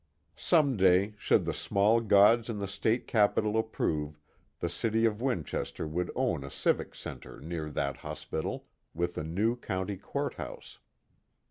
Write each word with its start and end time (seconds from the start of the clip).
Some 0.41 0.77
day, 0.77 1.13
should 1.19 1.45
the 1.45 1.53
small 1.53 1.99
gods 2.01 2.49
in 2.49 2.57
the 2.57 2.67
state 2.67 3.05
capital 3.05 3.55
approve, 3.55 4.17
the 4.59 4.67
city 4.67 5.05
of 5.05 5.21
Winchester 5.21 5.87
would 5.87 6.09
own 6.15 6.43
a 6.43 6.49
Civic 6.49 6.95
Center 6.95 7.39
near 7.39 7.69
that 7.69 7.97
hospital, 7.97 8.65
with 8.95 9.15
a 9.19 9.23
new 9.23 9.55
county 9.55 9.97
courthouse. 9.97 10.79